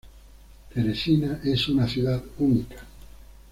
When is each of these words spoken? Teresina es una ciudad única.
Teresina 0.73 1.41
es 1.43 1.69
una 1.69 1.87
ciudad 1.87 2.23
única. 2.39 2.83